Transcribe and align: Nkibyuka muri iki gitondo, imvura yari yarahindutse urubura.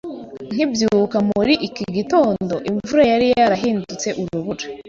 Nkibyuka 0.53 1.17
muri 1.29 1.53
iki 1.67 1.85
gitondo, 1.95 2.53
imvura 2.69 3.03
yari 3.11 3.27
yarahindutse 3.39 4.07
urubura. 4.21 4.65